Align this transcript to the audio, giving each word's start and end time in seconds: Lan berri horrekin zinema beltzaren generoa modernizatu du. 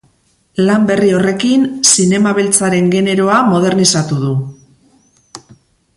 Lan 0.69 0.87
berri 0.91 1.11
horrekin 1.17 1.67
zinema 1.91 2.33
beltzaren 2.39 2.89
generoa 2.97 3.39
modernizatu 3.53 4.19
du. 4.27 4.35